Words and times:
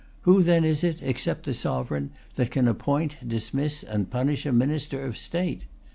Who 0.21 0.41
then 0.41 0.65
is 0.65 0.83
it, 0.83 0.97
except 1.03 1.45
the 1.45 1.53
Sovereign, 1.53 2.09
that 2.33 2.49
can 2.49 2.67
appoint, 2.67 3.17
dismiss, 3.27 3.83
and 3.83 4.09
punish 4.09 4.47
a 4.47 4.51
Minister 4.51 5.05
of 5.05 5.15
State? 5.15 5.65